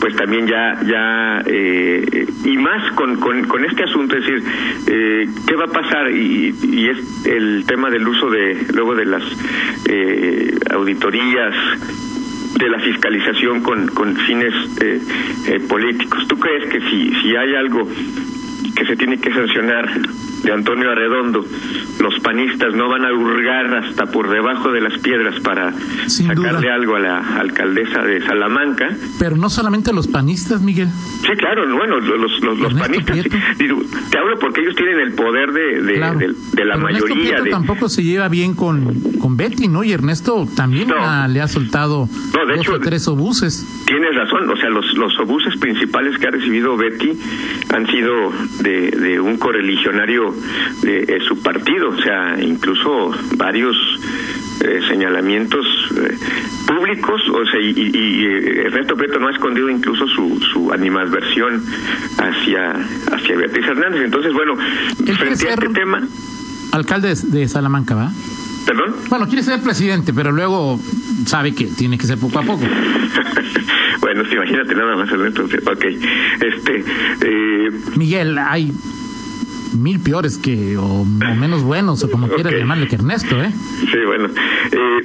pues 0.00 0.14
también 0.16 0.46
ya, 0.46 0.82
ya 0.84 1.42
y 1.48 2.58
más 2.58 2.92
con, 2.92 3.16
con, 3.16 3.64
este 3.64 3.84
asunto, 3.84 4.16
es 4.16 4.26
decir, 4.26 4.42
¿qué 5.46 5.56
va 5.56 5.64
a 5.64 5.68
pasar? 5.68 6.10
Y, 6.10 6.54
y 6.62 6.88
es 6.88 7.26
el 7.26 7.64
tema 7.66 7.88
del 7.88 8.06
uso 8.06 8.28
de, 8.28 8.66
luego 8.74 8.94
de 8.94 9.06
las 9.06 9.22
auditorías 10.70 11.21
de 12.58 12.68
la 12.68 12.78
fiscalización 12.80 13.60
con, 13.62 13.86
con 13.88 14.16
fines 14.16 14.52
eh, 14.80 15.00
eh, 15.46 15.60
políticos. 15.68 16.26
¿Tú 16.28 16.36
crees 16.38 16.68
que 16.70 16.80
si, 16.80 17.12
si 17.22 17.36
hay 17.36 17.54
algo 17.54 17.88
que 18.74 18.86
se 18.86 18.96
tiene 18.96 19.18
que 19.18 19.32
sancionar 19.32 19.88
de 20.42 20.52
Antonio 20.52 20.90
Arredondo, 20.90 21.44
los 22.00 22.18
panistas 22.20 22.74
no 22.74 22.88
van 22.88 23.04
a 23.04 23.12
hurgar 23.12 23.76
hasta 23.76 24.06
por 24.06 24.28
debajo 24.28 24.72
de 24.72 24.80
las 24.80 24.98
piedras 24.98 25.38
para 25.40 25.72
sacarle 26.06 26.70
algo 26.70 26.96
a 26.96 27.00
la 27.00 27.18
alcaldesa 27.40 28.02
de 28.02 28.20
Salamanca. 28.22 28.96
Pero 29.18 29.36
no 29.36 29.48
solamente 29.50 29.92
los 29.92 30.08
panistas, 30.08 30.60
Miguel. 30.60 30.88
Sí, 31.22 31.28
claro, 31.38 31.62
bueno, 31.76 32.00
los, 32.00 32.42
los, 32.42 32.74
panistas. 32.74 33.18
te 34.10 34.18
hablo 34.18 34.38
porque 34.40 34.62
ellos 34.62 34.74
tienen 34.74 34.98
el 35.00 35.12
poder 35.12 35.52
de, 35.52 35.82
de, 35.82 36.34
de, 36.52 36.64
la 36.64 36.76
mayoría. 36.76 37.40
de... 37.40 37.50
tampoco 37.50 37.88
se 37.88 38.02
lleva 38.02 38.28
bien 38.28 38.54
con, 38.54 39.00
con 39.20 39.36
Betty, 39.36 39.68
¿no? 39.68 39.84
Y 39.84 39.92
Ernesto 39.92 40.48
también 40.56 40.88
le 41.28 41.40
ha 41.40 41.48
soltado 41.48 42.08
no, 42.34 42.46
de 42.46 42.56
hecho, 42.56 42.78
tres 42.80 43.06
obuses. 43.08 43.66
Tienes 44.12 44.30
razón, 44.30 44.50
o 44.50 44.56
sea, 44.56 44.68
los, 44.68 44.92
los 44.92 45.18
obuses 45.20 45.56
principales 45.56 46.18
que 46.18 46.26
ha 46.26 46.30
recibido 46.30 46.76
Betty 46.76 47.18
han 47.72 47.86
sido 47.86 48.30
de, 48.60 48.90
de 48.90 49.18
un 49.18 49.38
correligionario 49.38 50.34
de, 50.82 51.18
su 51.26 51.40
partido, 51.40 51.88
o 51.88 52.02
sea, 52.02 52.36
incluso 52.38 53.10
varios 53.38 53.74
eh, 54.60 54.80
señalamientos 54.86 55.64
eh, 55.96 56.18
públicos, 56.66 57.22
o 57.30 57.46
sea, 57.46 57.58
y, 57.58 57.70
y, 57.70 58.26
eh, 58.26 58.66
Ernesto 58.66 58.96
Prieto 58.96 59.18
no 59.18 59.28
ha 59.28 59.32
escondido 59.32 59.70
incluso 59.70 60.06
su, 60.08 60.38
su 60.52 60.70
animadversión 60.74 61.64
hacia, 62.18 62.72
hacia 63.12 63.36
Beatriz 63.38 63.66
Hernández. 63.66 64.02
Entonces, 64.04 64.34
bueno, 64.34 64.56
frente 65.16 65.48
a 65.48 65.54
este 65.54 65.68
tema... 65.70 66.06
Alcalde 66.72 67.14
de 67.14 67.48
Salamanca, 67.48 67.94
¿va? 67.94 68.12
¿Perdón? 68.66 68.94
Bueno, 69.08 69.26
quiere 69.26 69.42
ser 69.42 69.60
presidente, 69.60 70.12
pero 70.12 70.32
luego 70.32 70.78
sabe 71.26 71.54
que 71.54 71.66
tiene 71.66 71.98
que 71.98 72.06
ser 72.06 72.18
poco 72.18 72.38
a 72.38 72.42
poco. 72.42 72.62
bueno, 74.00 74.24
sí, 74.24 74.34
imagínate 74.34 74.74
nada 74.74 74.96
más, 74.96 75.10
Ernesto. 75.10 75.44
Ok. 75.44 75.84
Este, 75.84 76.84
eh... 77.22 77.70
Miguel, 77.96 78.38
hay 78.38 78.72
mil 79.74 80.00
peores 80.00 80.38
que 80.38 80.76
o, 80.76 81.04
menos 81.04 81.62
buenos 81.62 82.02
o 82.04 82.10
como 82.10 82.28
quieras 82.34 82.54
llamarle 82.54 82.88
que 82.88 82.96
Ernesto, 82.96 83.42
¿eh? 83.42 83.50
Sí, 83.90 83.98
bueno. 84.06 84.28
Eh, 84.72 85.02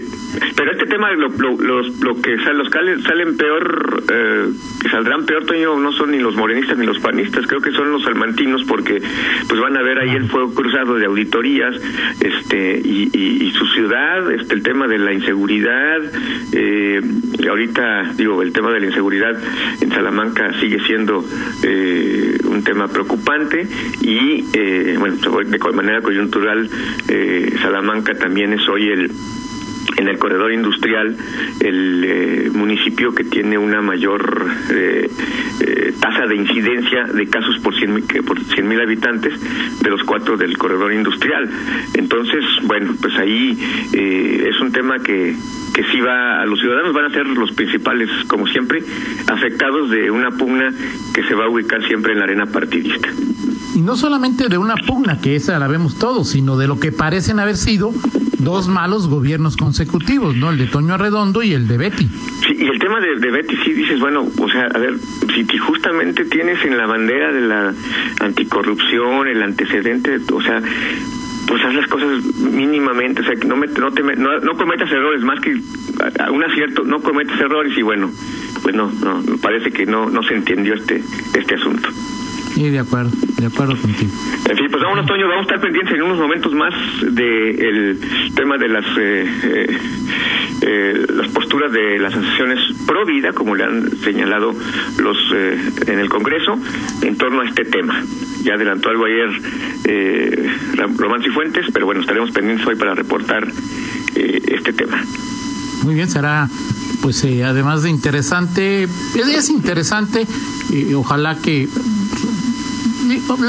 pero 0.56 0.72
este 0.72 0.86
tema, 0.86 1.12
lo, 1.12 1.30
lo, 1.30 1.58
los, 1.58 2.00
lo 2.00 2.22
que 2.22 2.36
los 2.36 2.70
salen 3.04 3.38
peor, 3.38 4.04
eh, 4.12 4.48
que 4.82 4.90
saldrán 4.90 5.26
peor, 5.26 5.46
Toño, 5.46 5.80
no 5.80 5.92
son 5.94 6.12
ni 6.12 6.20
los 6.20 6.36
morenistas 6.36 6.78
ni 6.78 6.86
los 6.86 7.00
panistas, 7.00 7.46
creo 7.48 7.62
que 7.62 7.72
son 7.72 7.92
los 7.92 8.04
salmantinos 8.04 8.64
porque 8.66 9.02
pues 9.48 9.62
van 9.62 9.78
a 9.78 9.82
ver 9.82 10.00
ahí 10.00 10.10
el 10.10 10.30
fuego 10.30 10.54
cruzado 10.54 10.96
de 10.96 11.06
auditorías 11.06 11.76
este 12.20 12.82
y, 12.84 13.10
y, 13.14 13.52
su 13.52 13.66
ciudad, 13.68 14.32
este 14.32 14.54
el 14.54 14.64
tema 14.64 14.88
de 14.88 14.98
la 15.00 15.14
inseguridad, 15.14 16.00
eh, 16.54 17.02
ahorita 17.48 18.14
digo, 18.16 18.42
el 18.42 18.52
tema 18.52 18.72
de 18.72 18.80
la 18.82 18.86
inseguridad 18.88 19.38
en 19.82 19.90
Salamanca 19.90 20.54
sigue 20.60 20.80
siendo 20.86 21.24
eh, 21.64 22.38
un 22.46 22.64
tema 22.64 22.88
preocupante 22.88 23.68
y 24.02 24.46
eh, 24.58 24.96
bueno, 24.98 25.18
de 25.18 25.72
manera 25.74 26.02
coyuntural, 26.02 26.70
eh, 27.08 27.54
Salamanca 27.62 28.14
también 28.14 28.54
es 28.54 28.68
hoy 28.68 28.90
el 28.90 29.12
en 29.98 30.08
el 30.08 30.18
corredor 30.18 30.52
industrial 30.54 31.16
el 31.60 32.04
eh, 32.04 32.50
municipio 32.54 33.14
que 33.14 33.24
tiene 33.24 33.58
una 33.58 33.82
mayor 33.82 34.46
eh, 34.70 35.10
eh, 35.62 35.94
tasa 36.00 36.26
de 36.28 36.36
incidencia 36.36 37.06
de 37.06 37.28
casos 37.28 37.58
por 37.60 37.76
100 37.76 38.06
por 38.26 38.40
cien 38.46 38.68
mil 38.68 38.80
habitantes 38.80 39.34
de 39.82 39.90
los 39.90 40.04
cuatro 40.04 40.38
del 40.38 40.58
corredor 40.58 40.94
industrial. 40.94 41.50
Entonces 41.94 42.46
bueno 42.64 42.94
pues 43.02 43.16
ahí 43.18 43.58
es 43.94 44.60
un 44.60 44.72
tema 44.72 45.00
que 45.00 45.36
que 45.74 45.84
sí 45.92 46.00
va 46.00 46.42
a 46.42 46.46
los 46.46 46.60
ciudadanos 46.60 46.94
van 46.94 47.06
a 47.06 47.10
ser 47.10 47.28
los 47.28 47.52
principales 47.52 48.10
como 48.28 48.48
siempre 48.48 48.82
afectados 49.28 49.90
de 49.90 50.12
una 50.12 50.32
pugna 50.32 50.74
que 51.14 51.24
se 51.24 51.34
va 51.34 51.46
a 51.46 51.50
ubicar 51.50 51.86
siempre 51.88 52.14
en 52.14 52.20
la 52.20 52.26
arena 52.26 52.46
partidista 52.46 53.10
y 53.78 53.82
no 53.82 53.96
solamente 53.96 54.50
de 54.50 54.58
una 54.58 54.76
pugna 54.76 55.22
que 55.22 55.36
esa 55.36 55.60
la 55.60 55.68
vemos 55.68 56.00
todos 56.00 56.30
sino 56.30 56.58
de 56.58 56.68
lo 56.68 56.80
que 56.80 56.92
parecen 56.92 57.40
haber 57.40 57.58
sido 57.58 57.94
dos 58.40 58.68
malos 58.68 59.08
gobiernos 59.08 59.56
consecutivos, 59.56 60.36
¿no? 60.36 60.50
El 60.50 60.58
de 60.58 60.66
Toño 60.66 60.96
Arredondo 60.96 61.44
y 61.44 61.54
el 61.54 61.68
de 61.68 61.78
Betty. 61.78 62.08
Sí, 62.48 62.56
y 62.58 62.66
el 62.66 62.80
tema 62.80 63.00
de, 63.00 63.32
Betty 63.32 63.56
sí 63.64 63.74
dices, 63.74 64.00
bueno, 64.00 64.26
o 64.40 64.50
sea, 64.50 64.66
a 64.74 64.80
ver, 64.80 64.96
si, 65.34 65.58
justamente 65.58 66.26
tienes 66.26 66.64
en 66.66 66.78
la 66.78 66.88
bandera 66.88 67.32
de 67.32 67.42
la 67.42 67.74
anticorrupción, 68.22 69.28
el 69.28 69.44
antecedente, 69.44 70.18
o 70.32 70.42
sea, 70.42 70.60
pues 71.48 71.64
haz 71.64 71.76
las 71.76 71.88
cosas 71.88 72.24
mínimamente, 72.52 73.22
o 73.22 73.26
sea, 73.26 73.36
no, 73.46 73.58
me, 73.58 73.68
no, 73.68 74.40
no, 74.40 74.58
cometas 74.58 74.92
errores, 74.92 75.22
más 75.24 75.40
que 75.40 75.52
un 76.32 76.44
acierto, 76.44 76.84
no 76.84 77.00
cometas 77.02 77.40
errores 77.40 77.78
y 77.78 77.84
bueno, 77.84 78.10
pues 78.64 78.76
no, 78.76 78.92
no, 79.04 79.22
parece 79.42 79.72
que 79.72 79.86
no, 79.86 80.10
no 80.10 80.24
se 80.24 80.36
entendió 80.36 80.74
este, 80.74 81.04
este 81.34 81.56
asunto. 81.56 81.90
Sí, 82.58 82.72
de 82.72 82.80
acuerdo, 82.80 83.12
de 83.38 83.46
acuerdo 83.46 83.80
contigo. 83.80 84.12
En 84.50 84.58
fin, 84.58 84.66
pues 84.72 84.82
vámonos, 84.82 85.06
Toño, 85.06 85.28
vamos 85.28 85.42
a 85.42 85.44
estar 85.44 85.62
pendientes 85.62 85.94
en 85.94 86.02
unos 86.02 86.18
momentos 86.18 86.52
más 86.56 86.74
del 87.04 88.00
tema 88.34 88.58
de 88.58 88.68
las 88.68 88.86
eh, 88.98 89.32
eh, 89.44 89.78
eh, 90.62 91.06
las 91.14 91.28
posturas 91.28 91.72
de 91.72 92.00
las 92.00 92.16
asociaciones 92.16 92.58
pro 92.88 93.06
vida, 93.06 93.32
como 93.32 93.54
le 93.54 93.64
han 93.64 93.92
señalado 93.98 94.56
los 94.98 95.18
en 95.86 96.00
el 96.00 96.10
Congreso, 96.10 96.58
en 97.04 97.16
torno 97.16 97.42
a 97.42 97.46
este 97.46 97.64
tema. 97.64 98.04
Ya 98.42 98.56
adelantó 98.56 98.90
algo 98.90 99.06
ayer 99.06 99.30
eh, 99.84 100.50
Román 100.98 101.22
Cifuentes, 101.22 101.68
pero 101.72 101.86
bueno, 101.86 102.02
estaremos 102.02 102.32
pendientes 102.32 102.66
hoy 102.66 102.76
para 102.76 102.96
reportar 102.96 103.48
este 104.16 104.74
tema. 104.74 105.00
Muy 105.84 105.94
bien, 105.94 106.10
será 106.10 106.50
pues 107.04 107.24
además 107.24 107.84
de 107.84 107.92
interesante, 107.92 108.86
es 108.86 109.50
interesante, 109.52 110.26
ojalá 110.96 111.38
que 111.38 111.70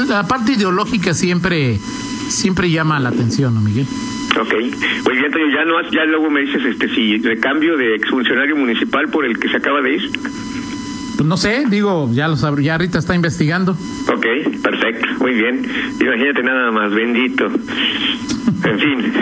la 0.07 0.27
parte 0.27 0.53
ideológica 0.53 1.13
siempre 1.13 1.79
siempre 2.29 2.69
llama 2.69 2.99
la 2.99 3.09
atención, 3.09 3.55
¿no, 3.55 3.61
Miguel? 3.61 3.87
Ok, 4.39 4.53
muy 4.53 5.15
bien, 5.15 5.31
ya 5.51 5.65
no 5.65 5.81
ya 5.91 6.05
luego 6.05 6.29
me 6.29 6.41
dices 6.41 6.63
este 6.63 6.87
si 6.93 7.17
de 7.17 7.39
cambio 7.39 7.75
de 7.77 7.95
exfuncionario 7.95 8.55
municipal 8.55 9.09
por 9.09 9.25
el 9.25 9.39
que 9.39 9.49
se 9.49 9.57
acaba 9.57 9.81
de 9.81 9.95
ir. 9.95 10.11
Pues 11.17 11.27
no 11.27 11.35
sé, 11.35 11.65
digo, 11.69 12.09
ya 12.13 12.27
lo 12.27 12.37
sabré, 12.37 12.63
ya 12.63 12.77
Rita 12.77 12.99
está 12.99 13.15
investigando. 13.15 13.73
Ok, 13.73 14.25
perfecto, 14.63 15.07
muy 15.19 15.33
bien. 15.33 15.65
Imagínate 15.99 16.43
nada 16.43 16.71
más, 16.71 16.93
bendito. 16.93 17.45
En 17.45 18.79
fin, 18.79 19.13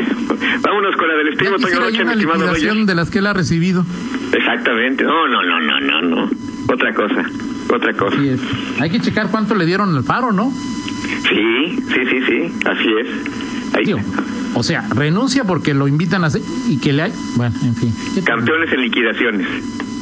vámonos 0.62 0.96
con 0.96 1.08
la 1.08 1.16
del 1.16 1.30
estilo 1.30 1.58
Toño 1.58 1.80
Rocha, 1.80 2.04
mi 2.04 2.12
estimado 2.12 2.86
de 2.86 2.96
las 2.96 3.10
que 3.10 3.20
él 3.20 3.28
ha 3.28 3.34
recibido. 3.34 3.86
Exactamente, 4.32 5.04
no, 5.04 5.28
no, 5.28 5.42
no, 5.44 5.60
no, 5.62 5.80
no, 5.80 6.02
no. 6.02 6.30
Otra 6.70 6.94
cosa 6.94 7.26
otra 7.70 7.94
cosa. 7.94 8.18
Hay 8.80 8.90
que 8.90 9.00
checar 9.00 9.30
cuánto 9.30 9.56
le 9.56 9.66
dieron 9.66 9.96
al 9.96 10.04
faro, 10.04 10.32
¿no? 10.32 10.52
Sí, 10.52 11.80
sí, 11.88 12.00
sí, 12.10 12.20
sí, 12.28 12.54
así 12.66 12.90
es. 13.00 13.98
o 14.54 14.64
sea, 14.64 14.88
renuncia 14.90 15.44
porque 15.44 15.74
lo 15.74 15.88
invitan 15.88 16.24
a 16.24 16.28
hacer 16.28 16.42
y 16.68 16.78
que 16.78 16.94
le 16.94 17.04
hay. 17.04 17.14
Bueno, 17.36 17.56
en 17.64 17.76
fin. 17.76 17.94
Campeones 18.24 18.72
en 18.72 18.82
liquidaciones. 18.82 19.48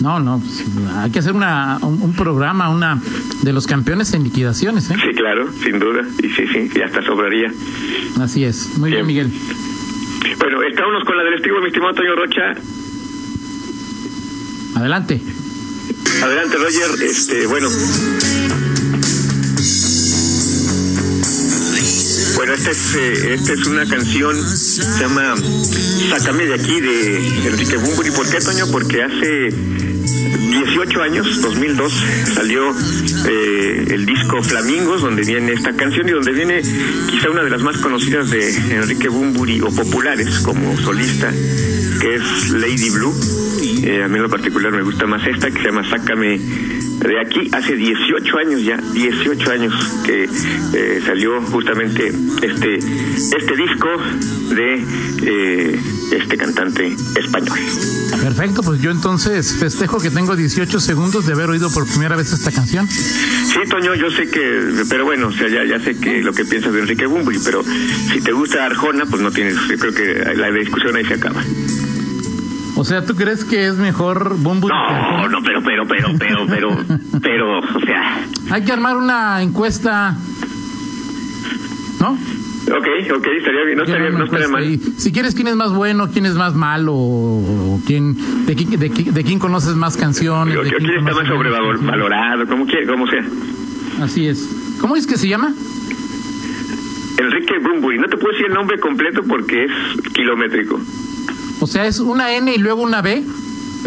No, 0.01 0.19
no, 0.19 0.39
pues, 0.39 0.65
hay 0.97 1.09
que 1.09 1.19
hacer 1.19 1.33
una, 1.33 1.79
un, 1.81 2.13
programa, 2.13 2.69
una 2.69 3.01
de 3.41 3.53
los 3.53 3.65
campeones 3.65 4.13
en 4.13 4.23
liquidaciones, 4.23 4.91
¿eh? 4.91 4.95
Sí, 5.01 5.15
claro, 5.15 5.49
sin 5.63 5.79
duda. 5.79 6.03
Y 6.19 6.29
sí, 6.29 6.45
sí, 6.47 6.69
y 6.75 6.81
hasta 6.81 7.01
sobraría. 7.01 7.51
Así 8.19 8.43
es. 8.43 8.77
Muy 8.77 8.91
bien, 8.91 9.05
Miguel. 9.07 9.31
Bueno, 10.37 10.61
estábamos 10.63 11.03
con 11.05 11.17
la 11.17 11.23
del 11.23 11.35
estigo, 11.35 11.59
mi 11.61 11.67
estimado 11.67 11.93
Toño 11.93 12.15
Rocha. 12.15 12.53
Adelante. 14.75 15.21
Adelante, 16.23 16.57
Roger. 16.57 17.03
Este, 17.03 17.45
bueno. 17.47 17.69
Bueno, 22.35 22.53
esta 22.53 22.71
es, 22.71 22.95
eh, 22.95 23.33
esta 23.33 23.53
es 23.53 23.65
una 23.65 23.87
canción, 23.87 24.35
se 24.57 24.83
llama 24.99 25.35
Sácame 26.09 26.45
de 26.45 26.53
aquí 26.53 26.81
de 26.81 27.47
Enrique 27.47 27.77
Bumburi. 27.77 28.11
¿Por 28.11 28.29
qué, 28.29 28.39
Toño? 28.39 28.67
Porque 28.71 29.03
hace 29.03 29.49
18 30.55 31.01
años, 31.01 31.41
2002, 31.41 31.93
salió 32.33 32.73
eh, 33.27 33.85
el 33.89 34.05
disco 34.05 34.41
Flamingos, 34.41 35.01
donde 35.01 35.23
viene 35.23 35.53
esta 35.53 35.73
canción 35.73 36.07
y 36.07 36.11
donde 36.11 36.31
viene 36.31 36.61
quizá 37.09 37.29
una 37.29 37.43
de 37.43 37.49
las 37.49 37.61
más 37.61 37.77
conocidas 37.77 38.29
de 38.29 38.55
Enrique 38.71 39.09
Bumburi 39.09 39.61
o 39.61 39.67
populares 39.67 40.39
como 40.39 40.77
solista, 40.77 41.31
que 41.99 42.15
es 42.15 42.49
Lady 42.51 42.89
Blue. 42.89 43.13
Eh, 43.83 44.03
a 44.03 44.07
mí 44.07 44.15
en 44.15 44.23
lo 44.23 44.29
particular 44.29 44.71
me 44.71 44.83
gusta 44.83 45.05
más 45.05 45.25
esta 45.27 45.51
que 45.51 45.59
se 45.59 45.65
llama 45.65 45.87
Sácame 45.89 46.39
de 46.99 47.19
aquí. 47.19 47.49
Hace 47.51 47.75
18 47.75 48.37
años 48.37 48.63
ya, 48.63 48.77
18 48.77 49.51
años 49.51 49.73
que 50.05 50.23
eh, 50.73 51.01
salió 51.05 51.41
justamente 51.41 52.07
este, 52.41 52.77
este 52.77 53.55
disco 53.55 53.89
de 54.55 54.83
eh, 55.23 55.79
este 56.11 56.37
cantante 56.37 56.95
español. 57.15 57.57
Perfecto, 58.21 58.63
pues 58.63 58.81
yo 58.81 58.91
entonces 58.91 59.55
festejo 59.59 59.99
que 59.99 60.09
tengo 60.09 60.35
18 60.35 60.79
segundos 60.79 61.25
de 61.25 61.33
haber 61.33 61.49
oído 61.49 61.69
por 61.71 61.87
primera 61.87 62.15
vez 62.15 62.31
esta 62.33 62.51
canción. 62.51 62.87
Sí, 62.87 63.59
Toño, 63.69 63.95
yo 63.95 64.09
sé 64.11 64.27
que, 64.29 64.83
pero 64.89 65.05
bueno, 65.05 65.27
o 65.27 65.31
sea, 65.31 65.47
ya, 65.47 65.63
ya 65.65 65.79
sé 65.83 65.97
que 65.97 66.21
lo 66.21 66.33
que 66.33 66.45
piensas 66.45 66.73
de 66.73 66.79
Enrique 66.81 67.05
Bumburi, 67.05 67.39
pero 67.43 67.63
si 68.11 68.21
te 68.21 68.31
gusta 68.31 68.65
Arjona, 68.65 69.05
pues 69.05 69.21
no 69.21 69.31
tienes, 69.31 69.55
yo 69.69 69.77
creo 69.77 69.93
que 69.93 70.35
la 70.35 70.51
discusión 70.51 70.95
ahí 70.95 71.05
se 71.05 71.15
acaba. 71.15 71.43
O 72.77 72.83
sea, 72.83 73.05
¿tú 73.05 73.15
crees 73.15 73.45
que 73.45 73.67
es 73.67 73.75
mejor 73.75 74.35
Bumbu? 74.37 74.67
No, 74.67 75.29
no, 75.29 75.39
pero, 75.43 75.61
pero, 75.63 75.87
pero, 75.87 76.09
pero, 76.19 76.45
pero, 76.47 76.69
pero, 77.21 77.59
o 77.59 77.79
sea. 77.85 78.21
Hay 78.51 78.63
que 78.63 78.71
armar 78.71 78.97
una 78.97 79.41
encuesta, 79.41 80.15
¿no? 82.01 82.11
Ok, 82.67 82.87
ok, 83.15 83.27
estaría 83.37 83.63
bien, 83.63 83.77
no 83.77 83.83
estaría, 83.83 84.09
no 84.09 84.25
estaría 84.25 84.47
mal. 84.47 84.79
Si 84.97 85.11
quieres, 85.11 85.35
¿quién 85.35 85.47
es 85.47 85.55
más 85.55 85.71
bueno, 85.71 86.09
quién 86.11 86.25
es 86.25 86.33
más 86.33 86.55
malo? 86.55 86.93
O 86.95 87.79
quién, 87.85 88.15
de, 88.45 88.55
quién, 88.55 88.79
de, 88.79 89.23
quién 89.23 89.39
conoces 89.39 89.75
más 89.75 89.95
canciones? 89.95 90.55
de 90.55 90.71
quién, 90.71 90.89
está 90.89 91.13
más 91.13 91.27
sobrevalorado? 91.27 92.47
Como, 92.47 92.65
como 92.87 93.07
sea. 93.07 93.23
Así 94.01 94.27
es. 94.27 94.77
¿Cómo 94.81 94.95
es 94.95 95.05
que 95.05 95.15
se 95.15 95.27
llama? 95.27 95.53
Enrique 97.17 97.59
Bumburi. 97.59 97.99
No 97.99 98.07
te 98.07 98.17
puedo 98.17 98.31
decir 98.31 98.47
el 98.47 98.53
nombre 98.53 98.79
completo 98.79 99.21
porque 99.27 99.65
es 99.65 99.71
kilométrico. 100.13 100.79
O 101.65 101.67
sea, 101.67 101.87
¿es 101.87 101.99
una 101.99 102.31
N 102.35 102.53
y 102.53 102.59
luego 102.59 102.83
una 102.83 103.01
B? 103.01 103.23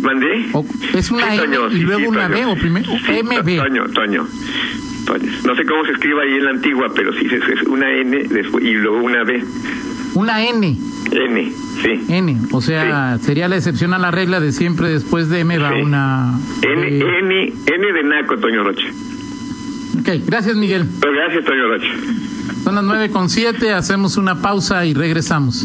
¿Mandé? 0.03 0.51
¿Es 0.95 1.13
una 1.13 1.33
N 1.33 1.57
y 1.71 1.79
luego 1.79 2.09
una 2.09 2.27
B 2.27 2.45
o 2.45 2.57
primero? 2.57 2.91
MB. 2.93 3.57
Toño, 3.57 3.89
Toño. 3.91 4.27
No 5.45 5.55
sé 5.55 5.65
cómo 5.65 5.85
se 5.87 5.93
escribe 5.93 6.25
ahí 6.25 6.39
en 6.39 6.45
la 6.45 6.51
antigua, 6.51 6.89
pero 6.93 7.13
sí 7.13 7.29
es 7.31 7.63
una 7.69 7.89
N 7.89 8.25
después, 8.25 8.65
y 8.65 8.73
luego 8.73 9.01
una 9.01 9.23
B. 9.23 9.45
Una 10.15 10.45
N. 10.45 10.77
N, 11.13 11.53
sí. 11.81 12.05
N, 12.09 12.37
o 12.51 12.61
sea, 12.61 13.17
sería 13.19 13.47
la 13.47 13.57
excepción 13.59 13.95
a 13.95 13.99
la 14.01 14.11
regla 14.11 14.41
de 14.41 14.51
siempre 14.51 14.89
después 14.89 15.29
de 15.29 15.39
M 15.39 15.57
va 15.59 15.73
una... 15.77 16.37
N, 16.63 16.85
N, 16.85 17.53
N 17.65 17.93
de 17.93 18.03
Naco, 18.03 18.39
Toño 18.39 18.65
Roche. 18.65 18.89
Ok, 20.01 20.27
gracias 20.27 20.57
Miguel. 20.57 20.85
Pues 21.01 21.13
gracias, 21.15 21.45
Toño 21.45 21.69
Roche. 21.69 21.91
Son 22.65 22.75
las 22.75 22.83
nueve 22.83 23.09
con 23.11 23.31
siete, 23.31 23.71
hacemos 23.71 24.17
una 24.17 24.43
pausa 24.43 24.85
y 24.85 24.95
regresamos. 24.95 25.65